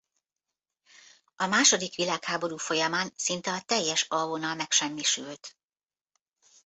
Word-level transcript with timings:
A 1.35 1.45
második 1.47 1.95
világháború 1.95 2.57
folyamán 2.57 3.11
szinte 3.15 3.51
a 3.51 3.61
teljes 3.61 4.05
A 4.09 4.27
vonal 4.27 4.55
megsemmisült. 4.55 5.57